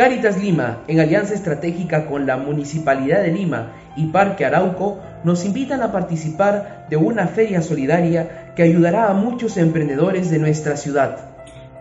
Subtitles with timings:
[0.00, 5.82] Caritas Lima, en alianza estratégica con la Municipalidad de Lima y Parque Arauco, nos invitan
[5.82, 11.34] a participar de una feria solidaria que ayudará a muchos emprendedores de nuestra ciudad.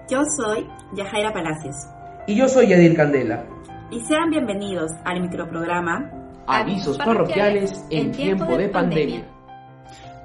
[0.10, 1.78] Yo soy Yajaira Palacios.
[2.28, 3.46] Y yo soy Yadir Candela.
[3.90, 6.12] Y sean bienvenidos al microprograma
[6.46, 9.24] Avisos parroquiales en tiempo de pandemia.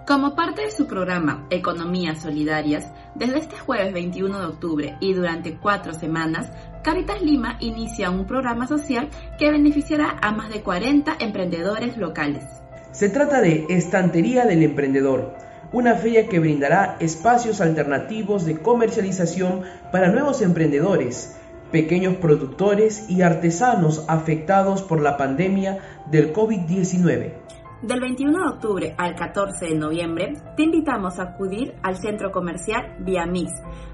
[0.05, 5.57] Como parte de su programa Economías Solidarias, desde este jueves 21 de octubre y durante
[5.57, 6.51] cuatro semanas,
[6.85, 12.45] Caritas Lima inicia un programa social que beneficiará a más de 40 emprendedores locales.
[12.93, 15.35] Se trata de Estantería del Emprendedor,
[15.73, 21.41] una feria que brindará espacios alternativos de comercialización para nuevos emprendedores,
[21.73, 25.79] pequeños productores y artesanos afectados por la pandemia
[26.11, 27.33] del COVID-19.
[27.81, 32.95] Del 21 de octubre al 14 de noviembre, te invitamos a acudir al centro comercial
[32.99, 33.53] Via Mix,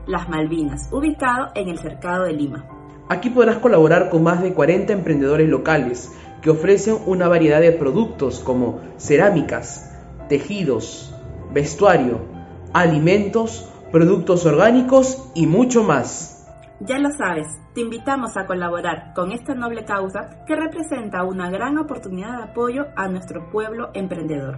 [0.08, 2.79] Las Malvinas, ubicado en el Cercado de Lima.
[3.10, 8.38] Aquí podrás colaborar con más de 40 emprendedores locales que ofrecen una variedad de productos
[8.38, 9.98] como cerámicas,
[10.28, 11.12] tejidos,
[11.52, 12.20] vestuario,
[12.72, 16.46] alimentos, productos orgánicos y mucho más.
[16.78, 21.78] Ya lo sabes, te invitamos a colaborar con esta noble causa que representa una gran
[21.78, 24.56] oportunidad de apoyo a nuestro pueblo emprendedor.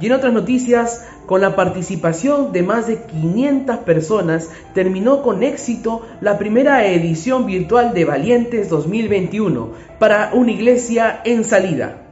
[0.00, 6.06] Y en otras noticias, con la participación de más de 500 personas, terminó con éxito
[6.20, 12.06] la primera edición virtual de Valientes 2021 para una iglesia en salida.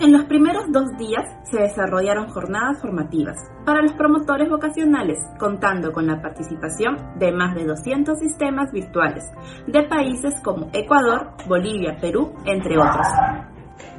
[0.00, 6.06] En los primeros dos días se desarrollaron jornadas formativas para los promotores vocacionales, contando con
[6.06, 9.24] la participación de más de 200 sistemas virtuales
[9.66, 13.08] de países como Ecuador, Bolivia, Perú, entre otros.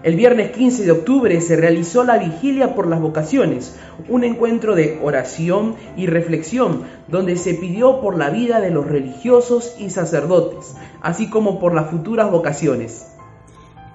[0.01, 3.77] El viernes 15 de octubre se realizó la Vigilia por las Vocaciones,
[4.07, 9.75] un encuentro de oración y reflexión donde se pidió por la vida de los religiosos
[9.77, 13.13] y sacerdotes, así como por las futuras vocaciones.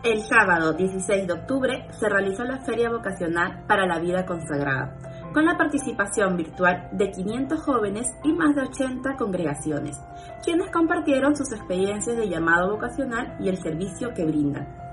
[0.05, 4.99] El sábado 16 de octubre se realizó la Feria Vocacional para la Vida Consagrada,
[5.33, 9.99] con la participación virtual de 500 jóvenes y más de 80 congregaciones,
[10.45, 14.84] quienes compartieron sus experiencias de llamado vocacional y el servicio que brindan.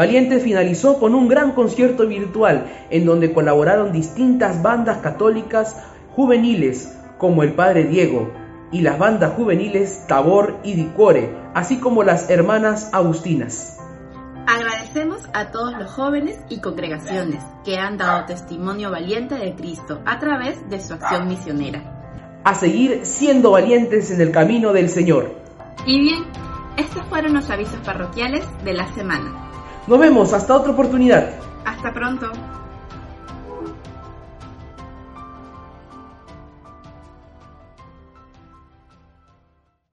[0.00, 5.76] Valiente finalizó con un gran concierto virtual en donde colaboraron distintas bandas católicas
[6.16, 8.32] juveniles como el Padre Diego
[8.72, 13.78] y las bandas juveniles Tabor y Dicore, así como las hermanas Agustinas.
[14.46, 20.18] Agradecemos a todos los jóvenes y congregaciones que han dado testimonio valiente de Cristo a
[20.18, 22.40] través de su acción misionera.
[22.44, 25.34] A seguir siendo valientes en el camino del Señor.
[25.84, 26.24] Y bien,
[26.78, 29.49] estos fueron los avisos parroquiales de la semana.
[29.90, 31.34] Nos vemos hasta otra oportunidad.
[31.64, 32.30] Hasta pronto.